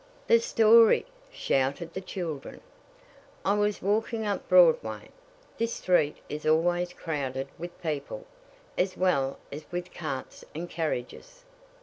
"The 0.25 0.39
story!" 0.39 1.05
shouted 1.29 1.93
the 1.93 2.01
children. 2.01 2.61
"I 3.45 3.53
was 3.53 3.83
walking 3.83 4.25
up 4.25 4.47
Broadway. 4.49 5.09
This 5.59 5.73
street 5.75 6.17
is 6.27 6.43
always 6.43 6.91
crowded 6.93 7.49
with 7.59 7.79
people, 7.83 8.25
as 8.79 8.97
well 8.97 9.37
as 9.51 9.63
with 9.71 9.93
carts 9.93 10.43
and 10.55 10.67
carriages." 10.67 11.45